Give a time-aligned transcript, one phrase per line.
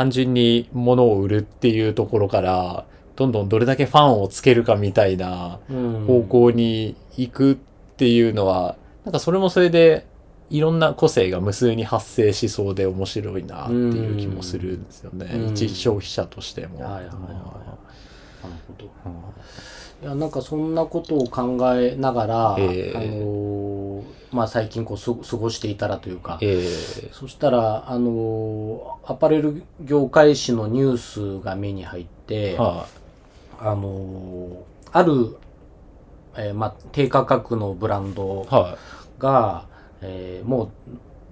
[0.00, 2.86] 単純に物を売るっていうところから、
[3.16, 6.06] どんどんどれだけファンをつけるかみたいなうん。
[6.06, 7.56] 方向に行くっ
[7.98, 10.06] ていうのは、なんかそれもそれで、
[10.48, 15.26] いろんな個性が無数に発生しそうで面白いなっていう気もするんですよね。
[15.34, 15.52] うん。
[15.52, 16.80] 一消費者としても。
[16.80, 17.08] はいはいはい。
[17.08, 17.18] なる
[18.66, 18.86] ほど。
[19.04, 19.12] うん
[20.02, 22.96] いやなんかそんなことを考えながら、ええ。
[22.96, 30.96] あのーまあ、最近こうす過ごしていたらというか、えそしたら、あのーアパレル業界誌のニュー
[31.40, 32.86] スが目に入って、えは
[33.58, 34.56] あのー
[34.92, 35.36] ある、
[36.36, 38.54] えーまあ、低価格のブランドい。
[38.54, 38.78] は
[39.18, 39.66] が、
[40.00, 40.70] えーも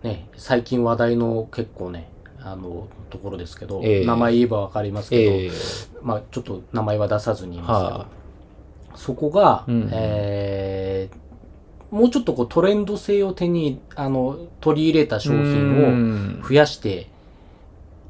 [0.02, 2.08] うね、最近話題の結構ね、
[2.40, 4.04] あの、ところですけど、ええ。
[4.06, 5.18] 名前言えばわかりますい。
[5.18, 5.50] けど、ええ。
[6.02, 8.06] まあ、ちょっと名前は出さずに言いますけど、は
[8.94, 11.28] そこが、うんえー
[11.90, 17.08] もうちょっとこうトレンド性を手にあの取り入れた商品を増やして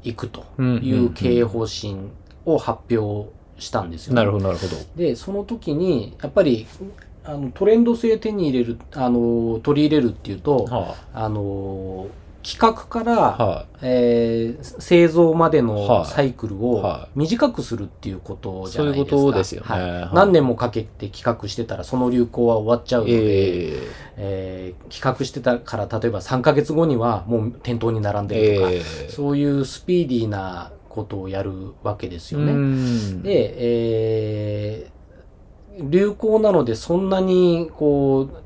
[0.03, 1.97] いくという経営方針
[2.45, 4.75] を発表したんですよ、なるほど、なるほど。
[4.95, 6.67] でその時にやっぱり
[7.23, 12.07] あのトレンド性手に入れるあの取り入れるっていうとはあの
[12.41, 16.05] 企画から、あ、はえー製造までのはい。
[16.05, 19.09] サイクルをは短くするっていうことじゃないですか。
[19.11, 19.67] そういうことですよね。
[19.67, 19.91] はい。
[19.91, 24.73] はい何年もかけて企画してたらその流行は終わっちゃうので、ええ。
[24.89, 29.09] ー企画してたから例えば3ヶ月後にはもう店頭に並んえでるとか、ええ。
[29.09, 32.53] そういうスピーディーなことをやるわけですよね。
[32.53, 34.99] ねで、えー
[35.81, 38.43] 流行なのでそんなにこう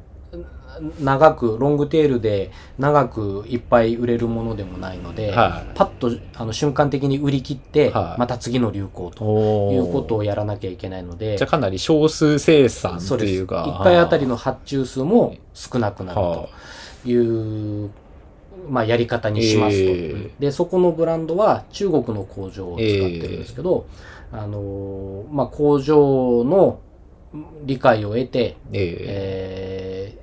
[1.00, 5.72] 長くロングテールで長くいっぱい売れるものでもないので、はい。
[5.76, 8.20] パッとあの瞬間的に売り切って、はい。
[8.20, 11.38] また次の流行ということをやらなきゃいけないので。
[11.38, 13.64] じゃあかなり少数生産そうですっていうか。
[13.82, 16.50] 1回あたりの発注数も少なくなるは
[17.04, 17.92] という、
[18.70, 23.88] まあ、やり方にしますと、えでそこのブランドは中国の工場を使ってるんですけど、
[24.32, 26.80] あのーまあ、工場の
[27.64, 30.23] 理解を得て、えええー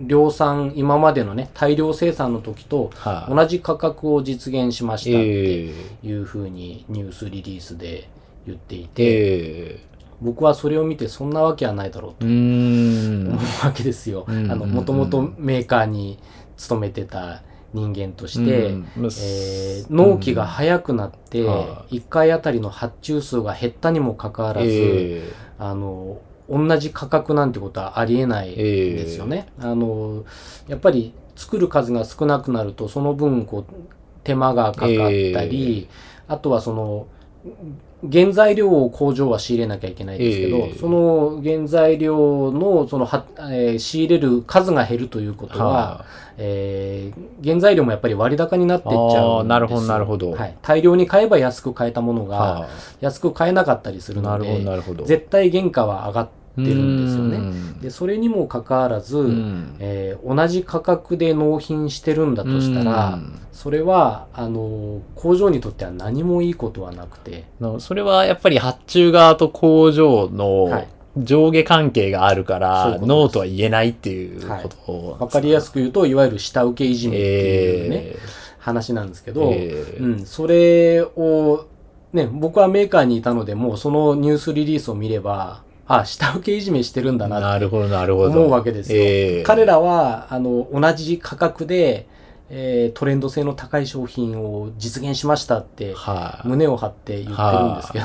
[0.00, 3.34] 量産今までのね大量生産の時とはい。
[3.34, 6.06] 同じ価格を実現しましたってええ。
[6.06, 8.08] いうふうにニュースリリースで
[8.46, 9.90] 言っていて、ええ。
[10.20, 14.24] 僕はそれを見てそんなわけはないだろうと思うわけですよ。
[14.28, 16.18] あうんの、もともとメーカーに
[16.56, 25.32] 勤めてた人間として、うんえー納期が早くなって、は1回あたりの発注数が減ったにもかかわらず、え。
[25.58, 26.18] あの、
[26.50, 29.46] 同じ価格なんてことはありえないですよね。
[29.60, 30.24] あの、
[30.68, 33.74] やっぱり作る数が少なくなると、その分、こう、
[34.24, 34.88] 手間がかかっ
[35.32, 35.88] たり、
[36.28, 37.06] あとはその、
[38.10, 40.78] 原材料を工場は仕入れなきゃいけないですけど、ええ。
[40.78, 46.04] その原材料のそのは、えー仕入れる数が減るということは、は
[46.38, 50.32] えー原材料もやっぱり割高になっていっちゃうんなるほどなるほど。
[50.32, 50.56] はい。
[50.62, 52.68] 大量に買えば安く買えたものが、は
[53.00, 55.04] 安く買えなかったりするのなるほどで、なるほど。
[55.04, 57.38] 絶対原価は上がってるんですよね。
[57.38, 59.76] ねで、それにもかかわらず、うん。
[59.78, 63.40] えー同じ価格で納品してるんだとしたら、うん。
[63.52, 71.00] それは、あの、工場にとっては何もいいことはなくて、のそれはやっぱり発注側と工場はのい。
[71.16, 73.08] 上下関係があるから、いうことです。
[73.08, 78.18] ノーとは言えないっていうことわかりやすく言うと、いわゆる下請けいじめっていうね、え
[78.58, 80.02] 話なんですけーど、えー。
[80.02, 81.66] うん、それを、
[82.12, 85.62] ね、僕はメーカーにいたので、もうそのニュースリリースを見れば、
[85.92, 88.30] あ、下請けいじめしてるんだなってなるほど、なるほど。
[88.30, 89.02] 思うわけですよ。
[89.02, 92.06] えー彼らは、あの、同じ価格で、
[92.48, 98.04] えートレンド性の高い商品を実現しましたって、はい、胸を張って言ってるんですけど、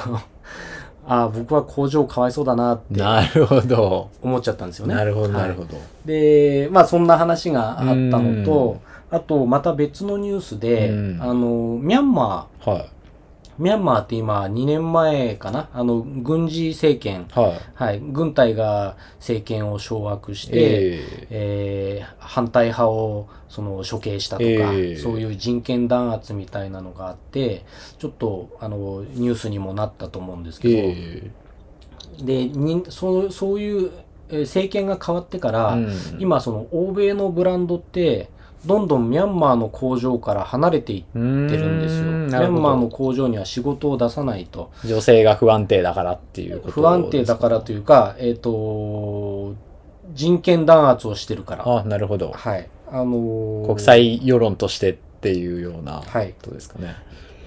[1.08, 4.10] あ僕は工場かわいそうだなってなるほど。
[4.24, 4.96] 思っちゃったんですよね。
[4.96, 5.78] なるほど、はいなるほど。
[6.06, 8.82] で、まあそんな話があったのと
[9.12, 12.90] うん、あとまた別のニュースで、うんあの、ミャンマー、はい。
[13.58, 15.70] ミャンマーって今2年前かな？
[15.74, 17.62] あの、軍事政権、はい。
[17.76, 22.00] はい、軍隊が政権を掌握して、ええ。
[22.04, 24.96] ー反対派をその処刑したとか、ええ。
[24.98, 27.64] そういう人権弾圧みたいなのがあって、
[27.98, 31.32] ちょっとあのニュースにもなったと思うんですー、けど、え
[32.26, 33.92] でにそうそういう
[34.30, 36.22] えー政権が変わってから、ー、うん。
[36.22, 38.30] 今その欧米のブランドって
[38.66, 41.48] どんどんミャンマーの工場から離れていってるん
[41.82, 42.04] ですよ。
[42.04, 44.72] ミャンマーの工場には仕事を出さないと。
[44.84, 49.54] 女性が不安定だからっていうこと不安定だからというか、えっ、と、
[50.14, 51.66] 人権弾圧をしてるから。
[51.80, 52.32] あ、なるほど。
[52.32, 52.68] はい。
[52.88, 56.34] あのー国際世論としてっていうようなこはい。
[56.42, 56.96] とですかね。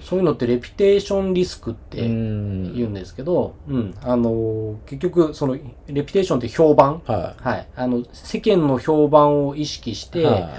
[0.03, 3.95] そういうのってレピュテーションリスクってん言うんですけど、うん。
[4.01, 7.01] あのー結局、その、レピュテーションって評判？
[7.05, 7.67] ははい。
[7.75, 10.11] あの、世間の評判を意識しい。
[10.11, 10.49] て、は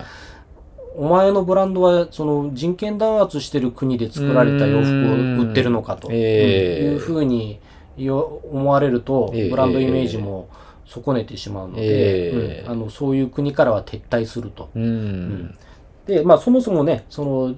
[1.00, 6.92] お前のブランドはその人権弾圧してる国で作られた洋服を売ってるのかと、えー。
[6.92, 7.58] いうふうに
[7.96, 9.50] 思われると、えー。
[9.50, 10.50] ブランドイメージも
[10.84, 12.66] 損ねてしまうので、えー。
[12.66, 12.70] うん。
[12.70, 14.68] あのそういう国からは撤退すると。
[14.74, 15.58] うん。
[16.04, 17.54] で、まあそもそもね、その、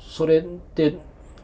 [0.00, 0.96] それって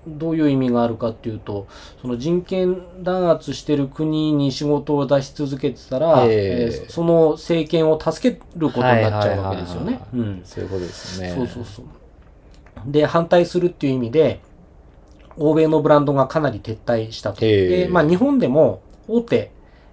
[0.06, 1.67] どういう意味があるかっていうと、
[2.01, 6.31] その人権弾圧してる国に仕事を出し続けてたら、ええ
[6.73, 10.01] えーその政権を助けることになっちゃうわけですよね
[10.45, 11.33] そういうことですね。
[11.35, 11.87] そうそうそう。
[12.87, 14.41] で、反対するっていう意味で、
[15.37, 17.45] 欧米のブランドがかなり撤退したと。
[17.45, 19.51] ええで、まあ日本でも大手、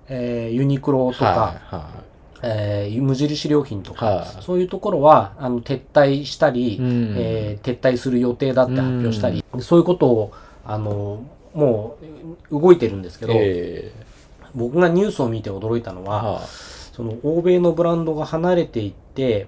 [0.08, 2.04] えーユニクロとか、はいは
[2.44, 10.34] えー無印良品とか、はいそういうところはあの撤退したり、うんえー撤退する予定だって発表したり、そういうことを
[10.66, 11.24] あの
[11.54, 11.98] も
[12.50, 13.28] う動いてるんですけい。
[13.28, 13.92] ど、え
[14.56, 16.42] 僕がニュースを見て驚いたのーは、は
[16.94, 19.48] その欧米のブランドが離れていって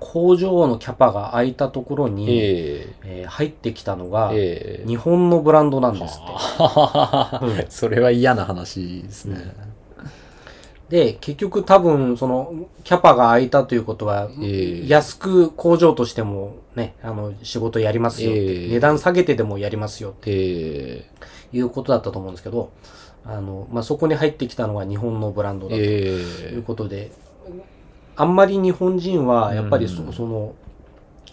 [0.00, 2.10] 工場のキャパが空いたところい。
[2.10, 7.66] に、ええー入ってきたのが、ーえー日本のブランドなんですって。
[7.70, 9.54] それは嫌な話ですね。
[10.88, 12.52] で、結局多分、その、
[12.84, 14.88] キャパが空いたということは、ええ。
[14.88, 18.68] 安く工場としてもね、あの、仕事やりますよええ。
[18.68, 21.04] 値段下げてでもやりますよってえ
[21.52, 22.70] いうことだったと思うんですけど、
[23.24, 27.12] あの、まあ、そこに入ってきたのが日本のブランドーだといえうことで、
[28.16, 30.12] あんまり日本人は、やっぱりそ,、うん。
[30.12, 30.54] その、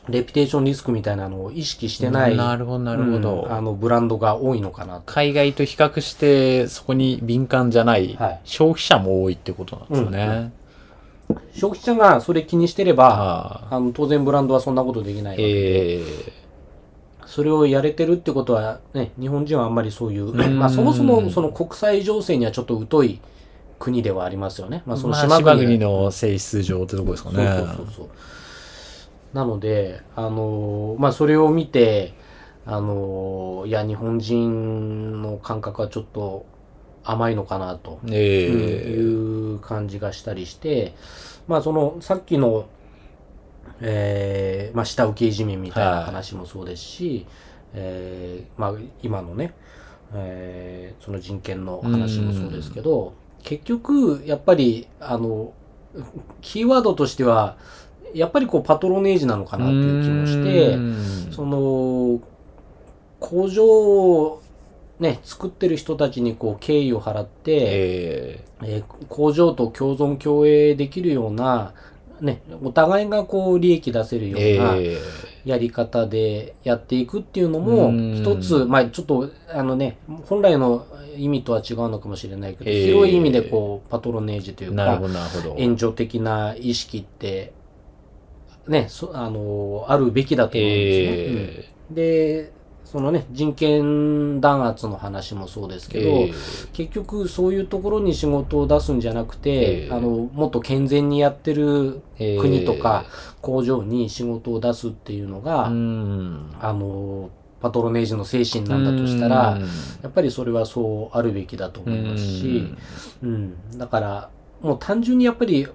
[0.09, 3.43] レピュテーションリスクみたいなのを意識してーない、なるほど、なるほど。
[3.43, 5.03] うんあの、ブランドが多いのかなと。
[5.05, 10.51] 海外と比較して、そこに敏感じゃないはい消費者も多いってことなんですよね。
[11.53, 16.41] 消費者がそれ気にしてれば、はああの当然ブランドはそんなことできないわけで、えー
[17.31, 23.21] それをやれてるってことは、ね、日本人はあんまりそういう、んまあそもそもその国際情勢にはちょっと疎い
[23.79, 24.83] 国ではありますよね。
[24.85, 27.37] まあその島国の性質上ってとこですかね。
[27.37, 28.09] そうそうそうそう。
[29.33, 32.13] なので、あのーまあそれを見て、
[32.65, 36.45] あのーいや、日本人の感覚はちょっと
[37.03, 37.99] 甘いのかなと。
[38.15, 40.93] いう感じがしたりして、
[41.47, 42.67] まあそのさっきの、
[43.81, 47.25] えーまあ、下請けいじめみたいな話もそうですし、
[47.73, 49.53] えーまあ、今のね、
[50.13, 53.13] えーその人権の話もそうですけど、
[53.43, 55.53] 結局やっぱりあの
[56.41, 57.57] キーワードとしては
[58.13, 61.31] やっぱりこうパトロネージなのかなっていう気もして、うん。
[61.31, 62.19] その
[63.19, 64.41] 工場を
[64.99, 68.65] ね作ってる人たちにこう敬意を払って、ええ。
[68.65, 71.73] ー工場と共存共栄できるような、
[72.19, 74.97] ね、お互いがこう利益出せるーようなえ
[75.45, 78.13] やり方でやっていくっていうのもうん。
[78.15, 80.85] 一つ、まあちょっとあのね、本来の
[81.17, 85.01] 意味とは違うのかもしれないけど、えー広い意味でこうパトロネージというか。
[85.57, 87.53] 援助的な意識って、
[88.67, 91.95] ね、そあの、あるべきだと思うんですね。
[91.95, 91.95] うん。
[91.95, 92.51] えで、
[92.91, 96.71] そのね、人権弾圧の話もそうですーけど、えー。
[96.73, 103.05] 結局そういうところに仕事を出すんじゃなくて、ええあのもっと健全にやってるえー国とか
[103.41, 106.51] 工場に仕事を出すっていうのが、うん。
[106.59, 107.29] あの
[107.61, 109.61] パトロネージの精神なんだとしたら、うん。
[109.61, 109.67] や
[110.09, 112.75] っぱりそれはそうあるべきだと思いますし、
[113.23, 113.77] うん。
[113.77, 114.29] だから
[114.61, 115.65] もう単純にやっぱり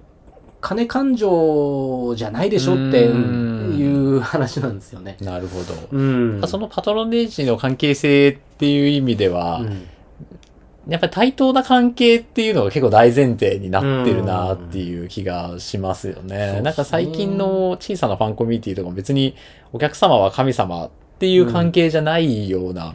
[0.61, 3.83] 金感情じゃないでしょって、うんうんい
[4.17, 5.17] う話なんですよね。
[5.21, 5.73] なるほど。
[5.91, 9.87] うん、そのパトロネージの関係性っていう意味では、うん
[10.87, 16.21] やっぱり対等な関係っていうのが結構大前提になってるなっていう気がしますよね。
[16.21, 19.35] すねなんか最近の小さなファンコミュニティとかも別に
[19.73, 22.93] お客様は神様っていう関係じゃないような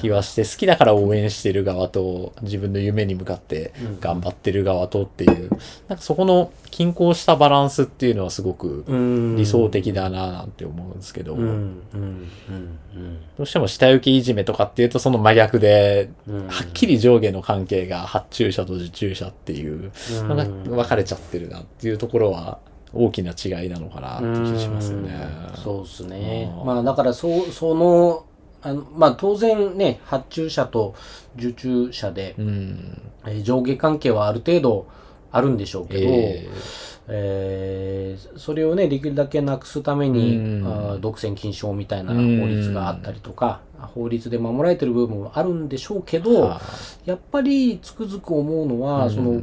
[0.00, 5.50] 気はして、好きだから応援してる側と自分の夢に向かってうん頑張ってる側とっていう、
[5.88, 9.36] なんかそこの均衡したバランスっていうのはすごくうん。
[9.36, 11.42] 理想的だななんて思うんですけど、ど
[13.38, 16.10] うしても下請けいじめとかっていうとその真逆で、
[16.48, 19.92] はっきり上下の関係が発注者と受注者っていう
[20.24, 22.58] のが分かれちゃってるなっていうところは
[22.92, 25.12] 大きな違いなのかなって気がしますよね。
[25.54, 26.66] うんそうですねうん。
[26.66, 28.24] まあだからそその
[28.62, 30.94] あのまあ当然ね発注者と
[31.36, 33.02] 受注者で、うん。
[33.26, 34.86] えー上下関係はある程度
[35.32, 36.48] あるんでしょうけど、え
[37.08, 38.16] え。
[38.18, 40.40] ーそれをねできるだけなくすために、う
[40.98, 41.00] ん。
[41.00, 43.60] 独占禁止法みたいな法律があったりとか、
[43.94, 46.60] 法律で守られてる部分もあるんでしょうけーど、は
[47.04, 49.10] やっぱりつくづく思うのは、うん。
[49.10, 49.42] その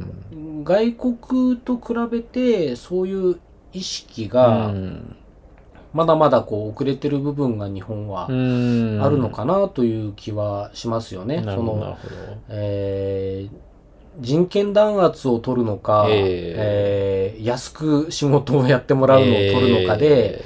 [0.64, 3.36] 外国と比べてそういう
[3.72, 5.16] 意識あがうん。
[5.92, 9.00] まだまだこう遅れてる部分が日本はうん。
[9.02, 11.42] あるのかなという気はしますよね。
[11.44, 11.98] その。
[12.48, 13.67] えー
[14.20, 20.44] 人権弾圧を取るのか、ええー安く仕事をやってもらうのを取るのかで、え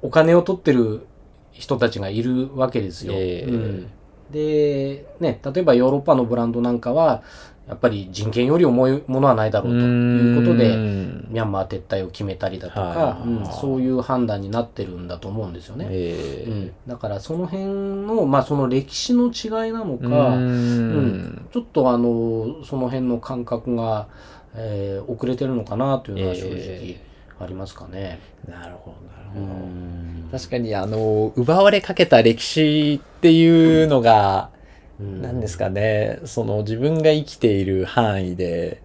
[0.00, 1.06] お金を取ってる
[1.52, 3.12] 人たちがいるわけですよ。
[3.14, 3.52] えー。
[3.52, 3.90] うん。
[4.30, 7.22] で、ね、例えばヨーロッパのブランドなんかは、
[7.68, 11.28] やっぱり人権より重いものはないだろうということで、うん。
[11.30, 13.24] ミャンマー撤退を決めたりだとか、
[13.60, 15.86] そういう判断になってるんだと思うんですよね。
[15.88, 17.64] えーうん、だからその辺
[18.06, 21.48] の、まあ、その歴史の違いなのか、うん。
[21.52, 24.08] ちょっとあのその辺の感覚が、
[24.54, 27.00] えー遅れてるのかなというのは正直え
[27.40, 28.20] ありますかね。
[28.46, 28.94] なるほう
[29.34, 30.28] どなるほど、ん。
[30.30, 34.50] 確かにあの奪われかけた歴史っていうのが、
[34.98, 36.20] 何ですかね。
[36.24, 38.82] その自分が生きている範囲で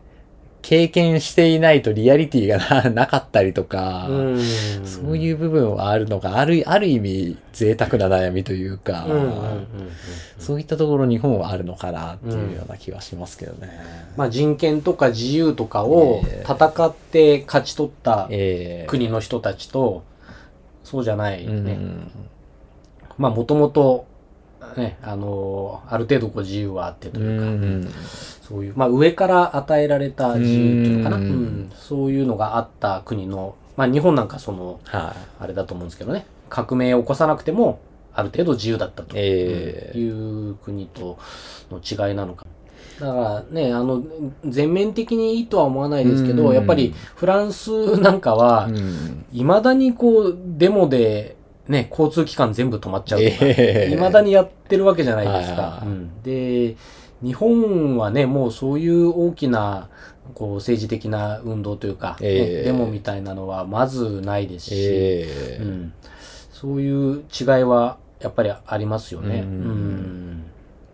[0.61, 4.39] 経験していないとリアリティがな なかったりとか、うん。
[4.83, 9.07] そういう部分はあるのがあるある意味贅沢な悩みというか、
[10.39, 13.69] そういったところ日本はあるのかなっていうような気はしますけどね。
[14.17, 16.45] まあ、人権とか自由とかをええ。
[16.45, 18.87] 戦って勝ち取ったええ。
[18.87, 20.03] 国の人たちと
[20.83, 21.63] そうじゃないうん。
[21.63, 21.77] ね、
[23.17, 24.05] まあもともと
[24.75, 27.91] ねあのある程度こう自由はあってとういうか、ん
[28.47, 31.27] そういう、まあ、上から与えられた自由っていうのかな、ううん。
[31.29, 36.25] んそういうのがあった国の、まあ、日本なんかそのはあれだと思うんですけどね。
[36.49, 37.79] 革命を起こさなくても
[38.13, 39.15] ある程度自由だったと。
[39.15, 39.97] ええ。
[39.97, 41.17] いう国と
[41.69, 42.45] の違いなのか。
[42.99, 44.01] だからね、あの、
[44.43, 46.55] 全面的にいいとは思わないですけど、うん。
[46.55, 49.25] やっぱりフランスなんかはい。、うん。
[49.33, 51.36] 未だにこう、デモで、
[51.67, 55.83] ね、交通機関全部止まっちゃうとか、ええ未だにやってるわけじゃないですかはいはいは。
[55.83, 56.75] いうんで、
[57.21, 59.89] 日本はね、もうそういう大きな、
[60.33, 65.93] こう、政治的な運動というか、ねええデモみたいなのはまずないですし、ええうん、
[66.51, 69.39] そういう違いはやっぱりありますよね。
[69.39, 69.51] ううん
[70.35, 70.43] ん。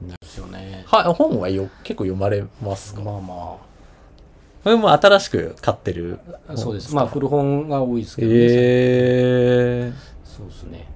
[0.07, 0.83] ですよね。
[0.87, 3.01] はい、本はよ結構読まれますか？
[3.01, 3.57] まあま
[4.63, 6.19] これも新しく買ってる。
[6.47, 6.93] あ、そうです。
[6.95, 8.37] まあ古本が多いですけどね。
[8.39, 9.93] え
[10.35, 10.87] そうですね。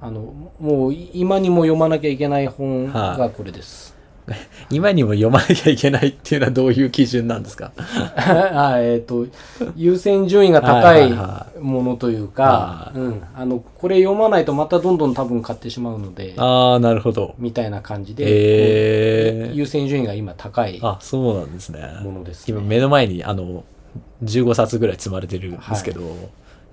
[0.00, 3.96] あの、もうい今にも読まなきゃいけない本がこれです。
[4.28, 4.34] ー、
[4.70, 7.72] 今にも読まなきゃいけないっていうのはどういう基準なんですか？
[8.16, 9.26] あえっ、と、
[9.74, 13.22] 優先順位が高はいはいはものというかは、うん。
[13.34, 17.34] あの、これ読まないとまたどんどん多分買ってしまうので、ああ、なるほど。
[17.38, 21.80] みたいな感じで、えー優先順位が今高いあ、そうなんですね。
[22.04, 22.54] ものです、ね。
[22.56, 23.64] 今目の前にあの、
[24.22, 26.00] 15冊ぐらい積まれてるんですけど、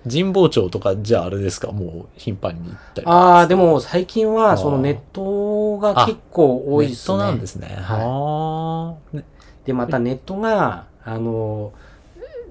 [0.04, 1.72] 神保町とかじゃああれですか？
[1.72, 7.18] もう頻繁に行ったりああ、でも最近はそのネットが結構多いですね。
[7.18, 7.68] ネットなんですね。
[7.82, 9.24] はい。
[9.66, 11.74] で、またネットが、あの、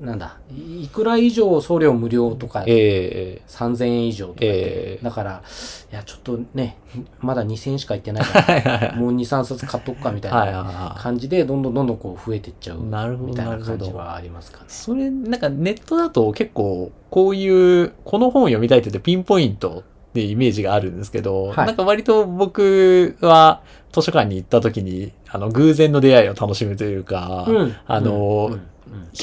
[0.01, 5.05] なんだ、いいくら以上送料無料とか、え3000円以上とかええ。
[5.05, 5.43] だから、
[5.91, 6.77] いや、ちょっとね、
[7.21, 13.35] まだ2000円しか行ってないから、え もう2、3冊買っとくかみたいなは感じで、どんどんどんどんこう増えていっちゃうみなるほど。
[13.35, 14.65] たいな感じはありますかね。
[14.69, 14.73] い。。
[14.73, 21.67] それ、なんかネットだと結構、こういう、この本を読みたいって言ってピンポイントってイメージがあるんですけど、はい。
[21.67, 23.63] なんか割と僕は
[23.93, 28.61] 図書館に行った時に、あの、偶然の出会いを楽しむというか、うんあの、うん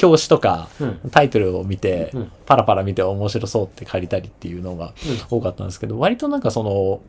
[0.00, 0.68] 紙とか、
[1.10, 2.32] タイトルを見て、うん。
[2.46, 4.92] パラパラ見て面白そうって借りたりっていうのが
[5.30, 7.00] 多かったんですけど、割となんかその、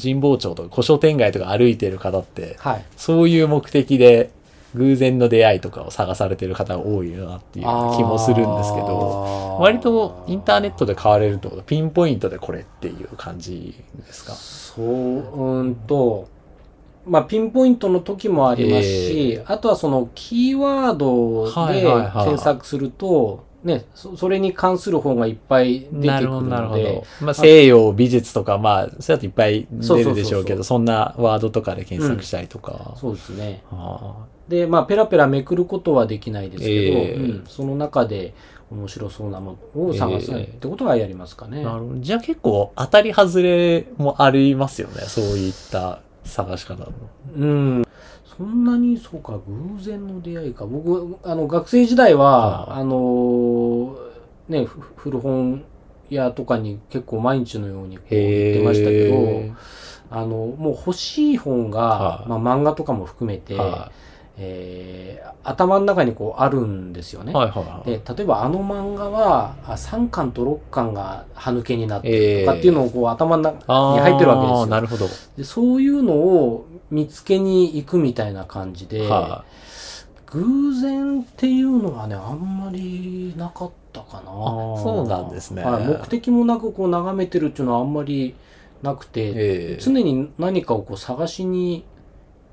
[0.00, 2.84] 神保町とか古書店街とか歩いてる方って、はい。
[2.96, 4.30] そういう目的で
[4.76, 14.32] 偶然の出会いとかを探されてる方が多いなっていう気もするんですけど、割とインターネットで買われるってことはピンポイントでこれっていう感じですか？
[14.34, 16.28] そう、うんと、
[17.06, 27.26] まあ、ピンポイントの時もありますし、えあとはそのキーワードではいはいはい検索すると、ね、そそれに関する本がいっぱい出てくるなるほど、なるのでほど、。
[27.26, 32.94] まあ、西洋美術とか、まあ、それだといっぱい出るでしょうけど、そんなワードとかで検索したりとか。
[32.96, 33.62] そうですね。
[33.70, 38.34] あで、まあ、ペラペラめくることはできないですけど、ええうん、その中で
[38.70, 41.58] 面白そうなものを探すええってことはやりますかね。
[41.58, 42.00] ーなるほど。
[42.00, 45.02] じゃあ結構当たり外れもありますよね。
[45.02, 46.92] そういった探し方の。
[47.36, 47.84] うん。
[48.36, 50.64] そんなに、そうか、偶然の出会いか。
[50.66, 53.96] 僕、あの、学生時代は、はあの、
[54.48, 55.64] ね、ふ古本
[56.10, 59.54] 屋とかに結構毎日のようにこう行ってましたけど、
[60.10, 63.92] あの、もう欲しい本が、はいまあ漫画とかも含めて、は
[64.40, 67.32] えー頭の中にこうあるんですよね。
[67.32, 67.90] はいはいはい。
[67.90, 74.66] で例えばあの漫画はあ3巻と6巻が歯抜けになってるとかっていうのをこう頭の中あーに入ってるわけですよ。
[74.66, 75.08] なるほど。
[75.36, 79.44] でそういうのを見つけに行くみたいな感じで、は
[80.26, 84.22] 偶然っていうのはねあんまりなかったかな
[84.80, 88.34] そうなんですねはい、目的もなくこう眺めてるっていうのはあんまり
[88.82, 89.24] なくて、い。
[89.30, 91.84] ええ常に何かをこう探しに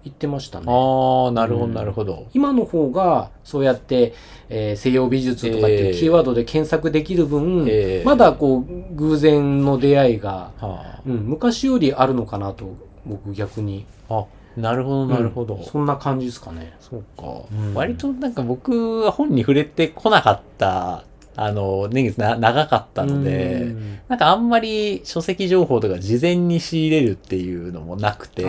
[0.07, 0.65] 言ってましたね。
[0.67, 2.27] ああ、なるほど、うんなるほど。
[2.33, 4.13] 今の方が、そうやって、
[4.49, 13.85] えー西洋美術とかっていうキーワードで検索できる分、ええまだこう、偶然の出会いが、はうん、昔よりあるのかなと、僕逆に。
[14.09, 15.55] あ、あ、なるほど、なるほど。
[15.55, 16.73] うんそんな感じですかね。
[16.79, 21.03] そうか、うん割となんか僕は本に触れてこなかった、
[21.39, 23.99] あの、年月な長かったので、うん。
[24.09, 28.43] なんかあんまり書籍情報とか事前に仕入れるっていうのもなくて、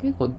[0.00, 0.32] 結構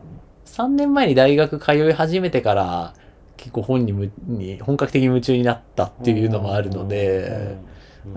[0.45, 2.93] 3年前に大学通い始めてから
[3.37, 7.57] 結構本にむに本格的に夢中になったっていうのもあるので、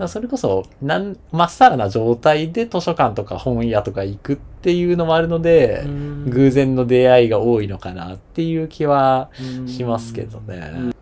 [0.07, 6.29] それこそなんまっさらな状態で図書館とか本屋とか行くっていうのもあるので、うん。
[6.31, 9.29] 偶然の出会いが多いのかなっていう気は
[9.67, 10.71] しますけどね。
[10.75, 10.95] うん。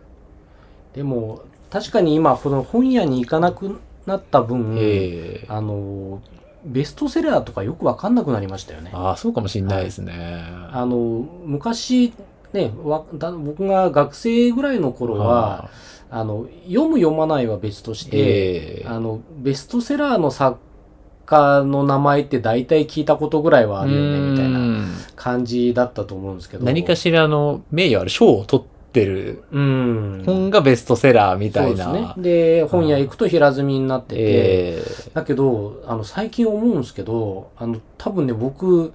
[0.94, 5.46] でも確かに今この本屋に行かなくなった分、ええ。
[5.48, 6.22] あの
[6.64, 8.90] ベストセラーとかよくわかんなくなりましたよね。
[8.92, 10.44] ああ、そうかもしれないですね。
[10.72, 10.96] あの
[11.44, 12.12] 昔
[12.52, 15.68] ねわだ僕が学生ぐらいの頃は、
[16.10, 18.88] あの読む読まないは別として、ええ。
[18.88, 20.58] あのベストセラーの作
[21.26, 24.88] 家の名前って大体聞いたことぐらいはあるよねみたいなうん。
[25.14, 26.64] 感じだったと思うんですけど。
[26.64, 31.92] 何かしらの名誉ある賞を取ってるうん本がベストセラーみたいな。
[31.92, 32.14] ですね。
[32.16, 34.82] で、本屋行くと平積みになってて、え
[35.14, 38.92] だけど、あの、最近思うんですけど、あの、多分ね、僕、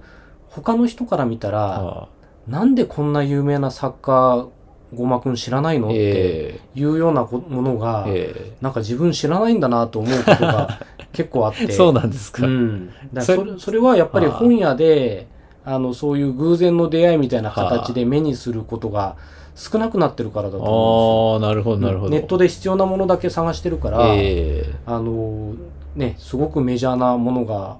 [0.48, 2.08] 他の人から見たえら、あ
[2.46, 4.46] なんでこんな有名な作家、
[4.92, 5.88] ごまくん知らないの？
[5.88, 10.80] ってえいうようなこものが、えなんか自分知らないんだなと思うことが
[11.12, 11.64] 結構あって。
[11.64, 12.46] えそうなんですか。
[12.46, 12.90] うん。
[13.12, 15.26] だそれそれはやっぱりはあ本屋で、
[15.64, 19.16] あの、そういう偶然の出会いみたいな形で目にすることが
[19.54, 21.48] 少なくなってるからだと思うんですよ。
[21.48, 22.10] ああ、なるほど、なるほど。
[22.10, 25.54] ネットで必要なものだけ探してるから、えあの
[25.94, 27.78] ね、すごくメジャーなものが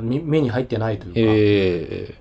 [0.00, 2.14] 目に入ってないというえか、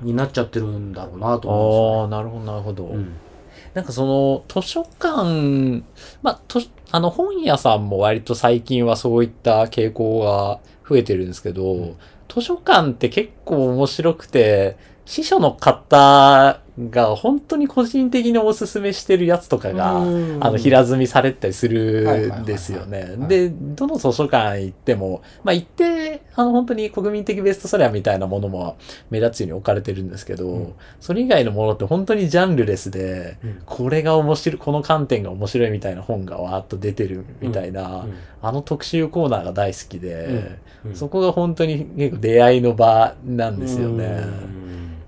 [0.00, 2.84] えになっちゃってるんだろうなとあ思あ、なるほど、なるほど。
[2.84, 3.28] うんですよね。
[3.74, 5.82] なんかその、図書館、
[6.22, 10.58] まあ、とあの、本屋さんも割と最近はそういった傾向が
[10.88, 11.96] 増えてるんですけど、ん
[12.28, 20.38] 図書館って結構面白くて、司書の方が本当に個人的におすすめしてるやつとかが、うん。
[20.40, 23.16] あの、平積みされてたりするはいんですよね。
[23.18, 23.26] は。
[23.26, 28.76] いで、どの図書館行っても、まあ行って、あの、本当に国民的ベストセラーみたいなものも
[29.10, 30.74] 目立つように置かれてるんですけど、うん。
[31.00, 33.62] それ以外のものって本当にジャンルレスで、うん。
[33.66, 38.14] これが面白い、この観点が面白いみたいな本がわーっと出てるみたいな、うん。
[38.40, 40.94] あの特集コーナーが大好きで、うん。
[40.94, 44.22] そこが本当に結構出会いの場なんですよね。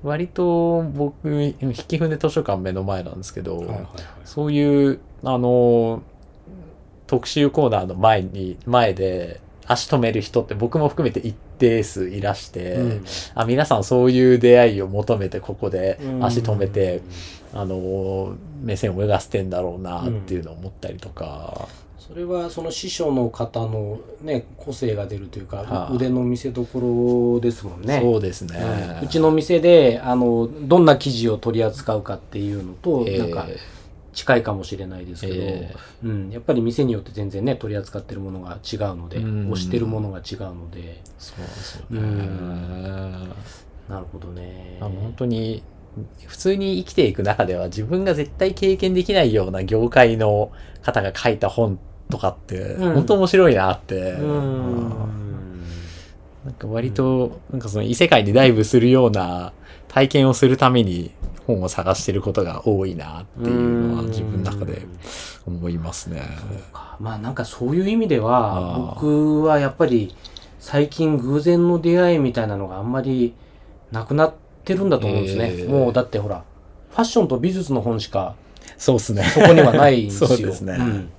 [0.05, 3.87] うん割と僕、引き船図書館目の前なんですけど、はいはいはい。
[4.25, 6.03] そういう、あの、
[7.07, 13.05] 特集コーナーの前に、前で足止める人って僕も含めて一定数いらして、うん。
[13.35, 16.25] あ皆さんそういう出会いを求めてここでうん。
[16.25, 17.03] 足止めて、
[17.53, 21.69] あの、目線を泳がせてんだろうなっていうのを思ったりとか、
[22.11, 28.01] それはその師匠の方のね個性が出るというか、はあ腕の見せ所ですもんね。
[28.03, 28.59] そうですね。
[28.59, 33.47] うんうちの店であのどんな記事を取り扱うかっていうのと、えーなんか
[34.13, 42.01] 近いかもしれないですけど、えうん、やっぱり店によって全然ね取り扱ってるものが違うので、うん推してるものが違うのでそうですよね。
[42.01, 43.33] うん
[43.89, 44.79] なるほどね。
[44.81, 45.63] あの本当に
[46.27, 50.51] 普通に生きていく中では自分が絶対経験できないような業界の
[50.83, 51.79] 方が書いた本
[52.11, 52.95] とかってうん。
[52.95, 54.13] 本当面白いなって、
[56.45, 59.53] なんか割となんかその異世界にダイブするような
[59.89, 61.13] 体験をするために
[61.47, 64.83] 本を探してることが多いなっていうのは自分の中で
[65.47, 66.23] 思いますね。
[66.73, 66.97] か。
[67.01, 70.15] まあなんかそういう意味では僕はやっぱり
[70.59, 73.35] 最近偶然の出会いみたいなのがあんまり
[73.91, 75.51] なくなってるんだと思うんですね。
[75.53, 76.45] えーもうだってほら
[76.91, 78.35] ファッションと美術の本しか
[78.77, 79.25] そうですね。
[79.25, 80.29] そこにはないんですよ。
[80.31, 80.77] そうですね。
[80.77, 81.11] ん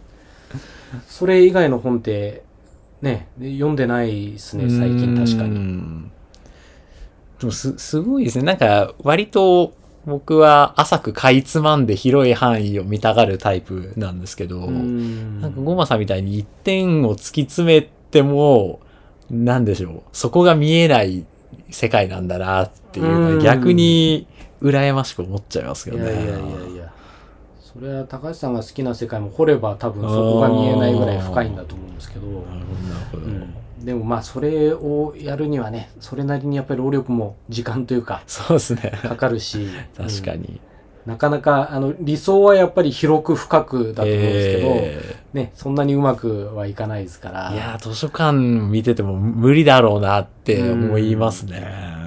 [1.07, 2.43] それ以外の本って
[3.01, 5.59] ね読んでないですね最近確かうに。
[5.59, 6.11] ん
[7.41, 8.43] でもす、すごいですね。
[8.43, 9.73] なんか、割と
[10.05, 18.79] 僕は浅くかいつまんで広い範囲を見たがるタイプなんですけど、うんなんかゴマさんみたいに一点を突き詰めても、
[19.31, 20.01] なんでしょう。
[20.13, 21.25] そこが見えない
[21.71, 24.27] 世界なんだなっていうのはうん逆に
[24.61, 26.03] 羨ましく思っちゃいますけどね。
[26.03, 26.80] いやいやいやいや
[27.73, 32.27] それは高橋さんが好きな世界も掘れば多分そこが見えないぐらい深いんだと思うんですけど。
[32.27, 33.23] なるほど、なるほど。
[33.23, 38.93] うんでもまあそれをやるにはねそれなりにやっぱり労力も時間というかそうですね。
[39.01, 40.45] かかるし確かに。
[40.45, 40.59] うん
[41.05, 52.01] なかなかあの理想はやっぱり広く深くだと思うんですけど、えね、そんなにうまくはいかないですからーいやー、図書館見てても無理だろうなって思いますね。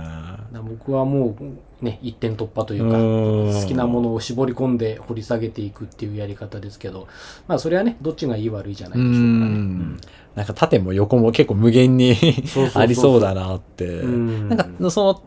[0.62, 1.37] 僕はもう
[1.85, 7.07] ね、一点突破というか、好きなものを絞り込んで掘り下げていくっていうやり方ですけど、
[7.47, 9.20] まあそれはね、どっちがいい悪いじゃないでしょうかね。
[9.20, 10.01] うん。
[10.35, 12.16] なんか縦も横も結構無限に
[12.75, 14.03] ありそうだなって。
[14.03, 15.23] なんかその、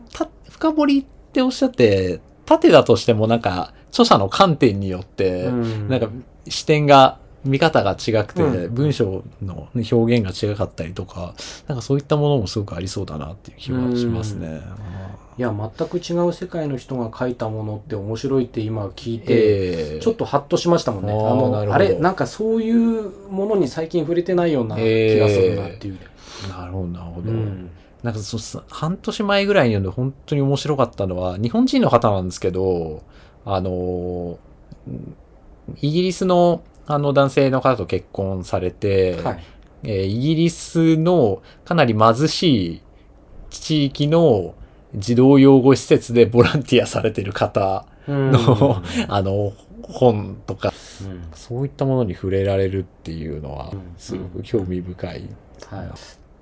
[0.50, 5.50] 深掘りっておっしゃって、縦だとしてもなんか著者の観点によって、
[5.88, 6.08] なんか
[6.48, 11.34] 視点が見方が違くて、うん、文章の表現が違かったりとか、
[11.66, 14.60] なんかそういったものもすごくありそうだなっていう気はしますね。
[15.38, 21.12] いや、全く違う世界の人が書いたものって面白いって今聞いて、えー、ちょっとハッとしましたもんね。
[21.12, 25.98] あのあれ、なんかそういうものに最近触れてないような気がするなっていう。
[26.02, 27.30] えー、なるほど、なるほど。
[27.30, 27.70] うん
[28.02, 28.38] なんかそ
[28.70, 33.02] 半年前ぐらいに読んで本当に面白かったのは、日本人の方なんですけど、
[33.44, 34.38] あの、
[35.80, 39.44] イギリスのあの男性の方と結婚されて、はい、
[39.82, 42.82] えー、イギリスのかなり貧しい
[43.50, 44.54] 地域の
[44.94, 50.72] 児童養護施設でボランティアされてる方の、 あの、本とか、
[51.02, 55.28] うん、そういったものに触れられるっていうのは、すごく興味深い。
[55.66, 55.82] は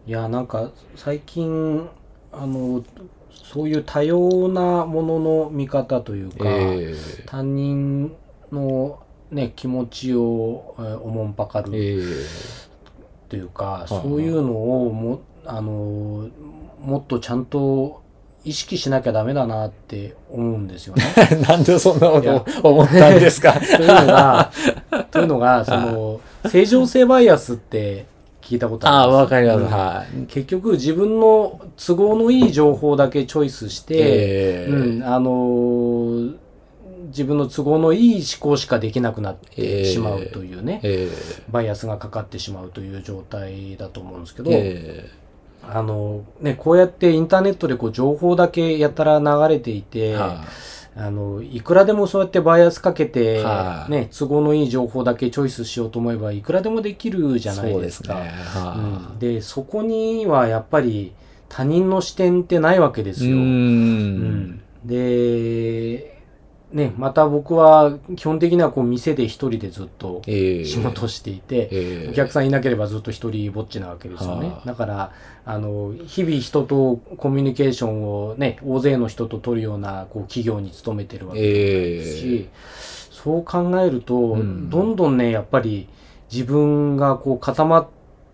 [0.07, 1.89] い、いや、なんか最近、
[2.33, 2.83] あの、
[3.31, 8.15] そういう多様なものの見方というか、えー、他人
[8.51, 11.71] のね、気持ちを、えー、おもんぱかる
[13.29, 16.29] というか、えー、そういうのをもあの
[16.81, 18.03] もっとちゃんと
[18.47, 21.03] 意識しなきゃダメだなって思うんですよね。
[21.49, 23.53] なんでそんなことを思ったんですか？
[23.59, 24.53] というのが、
[25.11, 28.07] というのが、その、正常性バイアスって
[28.41, 29.17] 聞いたことあるんです。
[29.17, 30.27] ああ、わかります、うん、はい。
[30.29, 36.35] 結局自分の都合のいい情報だけチョイスして、えー、うん、あのー
[37.09, 45.26] 自分の都合のいい思考しかできなくなってしまうというね、えー、バイアスがかかってしまうという状態だと思うんですけど、えー、
[45.69, 50.45] あのね、こうやってインターネットでこう情報だけやったら流れていて、は
[50.97, 58.15] あ、あのいくらでもそうやってバイアスかけて、はあ、ね、都合のいい情報だけチョイスしようと思えばいくらでもできるじゃないですか。
[58.15, 61.13] そで、ねはあうん、でそこにはやっぱり
[61.49, 63.37] 他人の視点ってないわけですよ。
[63.37, 66.16] うん、で
[66.73, 72.07] ね、また僕は基本的にはこう店で一人でずっと仕事していて、えーえ。
[72.09, 74.53] ー、お客さんいなければずっと一人ぼっちなわけですよね。
[74.65, 75.13] だから、
[75.45, 85.89] あの、日々人とコミュニケーションをね、大勢の人と取るようなこう企業に勤めてるわけですし、えー、そう考えると、うん、どんどんね、やっぱり
[86.33, 87.89] 自分がこう固まっ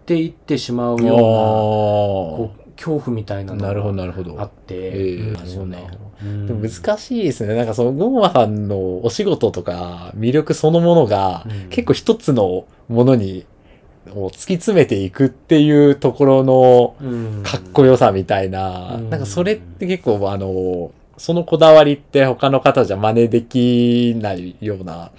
[0.07, 4.91] ていってしまうような、こう恐怖みたいなのがあって、
[6.49, 7.55] 難しいですね。
[7.55, 13.47] なんかそのゴーマさんのお仕事とか魅力そのものが結構一つのものに
[14.11, 16.97] を突き詰めていくっていうところの
[17.45, 25.13] かっこよさみたいな、なんかそれって結構あの、そのこだわりって他の方じゃ真似できないような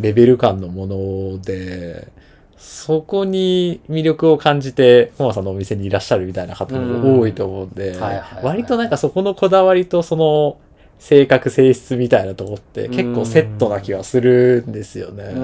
[0.00, 2.06] レベル感のもので、
[2.56, 7.98] そこに魅力を感じて、コマさんのお店にいらっしゃるみたいな方も多いと思うんで、
[8.42, 10.58] 割となんかそこのこだわりとその
[10.98, 15.34] 性格性質みたいなとこって結構セットな気がするんですよね。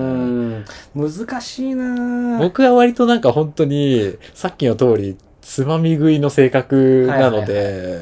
[0.95, 2.39] 難しいな。
[2.39, 8.01] 僕は割となんか本当にさっきの通りつまみ食いの性格なので、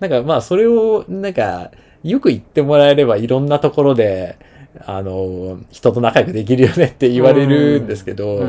[0.00, 1.70] なんかまあそれをなんか
[2.02, 4.38] よく言ってもらえればいろんなところで
[4.86, 8.40] あの、人と仲良くできるよねって言われるんですけど、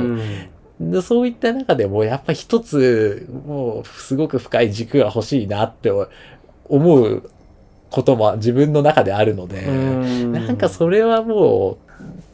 [0.80, 5.92] でそういった中でもやっぱ一つ、もうすごく深い軸が欲しいなって
[6.66, 7.30] 思う
[7.90, 9.62] ことも自分の中であるので、
[10.26, 11.78] なんかそれはも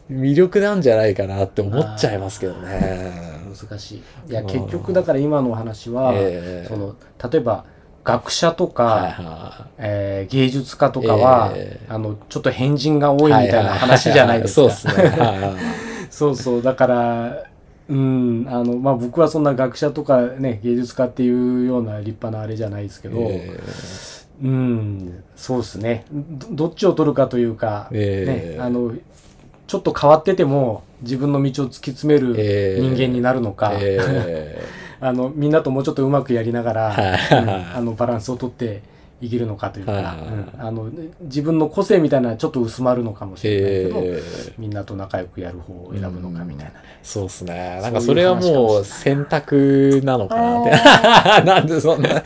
[0.10, 3.38] う魅力なんじゃないかなって思っちゃいますけどね。
[3.60, 4.32] 難しい。
[4.32, 6.96] いや、結局だから今のお話は、えー、その、
[7.32, 7.66] 例えば、
[8.08, 14.72] 学者とか、はいはい、えー、芸術家とかは、えー、あの、ちょっと変人が多いみたいな話じゃないですか。
[14.72, 15.54] そうですね。
[16.10, 16.62] そうそう。
[16.62, 17.44] だから、
[17.90, 26.06] うん、あの、まあ、僕はそんな学者とかね、芸術家っていうような立派なあれじゃないですけど、えー、うん、そうですね。
[26.10, 26.48] ど。
[26.52, 28.94] どっちを取るかというか、えー、ね、あの、
[29.68, 32.34] ちょっと変わってても自分の道を突き詰める
[32.80, 38.82] 人間になるのか、えーあのみんなともうちょっとうまくやりながら、うん、あのバランスをとって
[39.20, 40.16] いけるのかというか、
[40.56, 47.80] うん、あの自分の個性みたいなのはちょっと薄まるのかもしれないけど、えー、みんなと仲良くやる方を選ぶのかみたいな、ね、そうですね。
[47.82, 50.72] なんかそれはもう選択なのかなって。
[51.50, 52.10] なんでそんな